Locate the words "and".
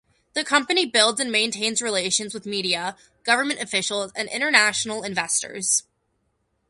1.21-1.31, 4.15-4.27